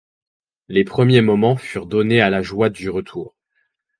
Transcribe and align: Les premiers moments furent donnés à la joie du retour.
Les 0.67 0.83
premiers 0.83 1.21
moments 1.21 1.57
furent 1.57 1.85
donnés 1.85 2.21
à 2.21 2.31
la 2.31 2.41
joie 2.41 2.69
du 2.71 2.89
retour. 2.89 3.35